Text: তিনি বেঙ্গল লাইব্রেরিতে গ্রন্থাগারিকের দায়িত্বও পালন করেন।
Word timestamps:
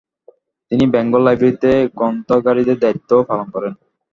তিনি 0.71 0.83
বেঙ্গল 0.93 1.21
লাইব্রেরিতে 1.25 1.71
গ্রন্থাগারিকের 1.97 2.77
দায়িত্বও 2.83 3.27
পালন 3.29 3.47
করেন। 3.55 3.73